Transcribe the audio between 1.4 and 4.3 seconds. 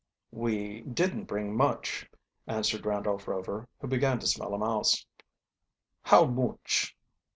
much," answered Randolph Rover, who began to